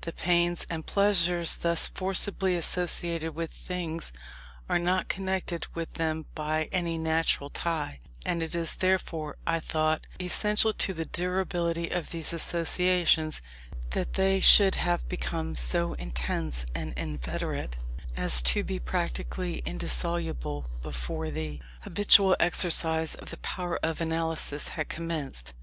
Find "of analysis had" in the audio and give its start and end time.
23.84-24.88